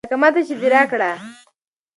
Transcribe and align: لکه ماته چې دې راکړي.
لکه 0.05 0.17
ماته 0.21 0.41
چې 0.47 0.53
دې 0.61 0.67
راکړي. 0.75 1.11